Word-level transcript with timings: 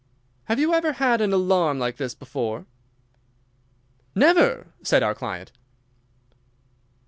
"Have 0.45 0.59
you 0.59 0.73
ever 0.73 0.93
had 0.93 1.21
an 1.21 1.31
alarm 1.31 1.77
like 1.77 1.97
this 1.97 2.15
before?" 2.15 2.65
"Never," 4.15 4.73
said 4.81 5.03
our 5.03 5.13
client. 5.13 5.51